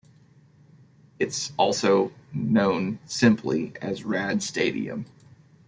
[1.19, 5.05] It's also known simply as Rad Stadium.